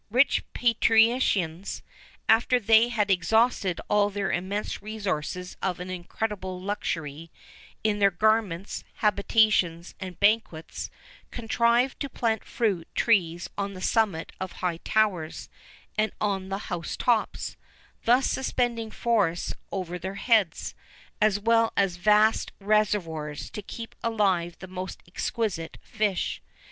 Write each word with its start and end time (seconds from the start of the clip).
[XI 0.01 0.07
15] 0.09 0.17
Rich 0.17 0.45
patricians, 0.53 1.83
after 2.27 2.59
they 2.59 2.87
had 2.87 3.11
exhausted 3.11 3.79
all 3.87 4.09
the 4.09 4.31
immense 4.31 4.81
resources 4.81 5.55
of 5.61 5.79
an 5.79 5.91
incredible 5.91 6.59
luxury 6.59 7.29
in 7.83 7.99
their 7.99 8.09
garments, 8.09 8.83
habitations, 8.95 9.93
and 9.99 10.19
banquets 10.19 10.89
contrived 11.29 11.99
to 11.99 12.09
plant 12.09 12.43
fruit 12.43 12.87
trees 12.95 13.47
on 13.59 13.75
the 13.75 13.79
summit 13.79 14.31
of 14.41 14.53
high 14.53 14.77
towers, 14.77 15.49
and 15.99 16.11
on 16.19 16.49
the 16.49 16.71
house 16.73 16.97
tops;[XI 16.97 17.51
16] 17.97 17.97
thus 18.05 18.25
suspending 18.25 18.89
forests 18.89 19.53
over 19.71 19.99
their 19.99 20.15
heads,[XI 20.15 20.75
17] 21.19 21.19
as 21.21 21.39
well 21.39 21.73
as 21.77 21.97
vast 21.97 22.51
reservoirs, 22.59 23.51
to 23.51 23.61
keep 23.61 23.93
alive 24.03 24.57
the 24.57 24.67
most 24.67 25.03
exquisite 25.07 25.77
fish. 25.83 26.41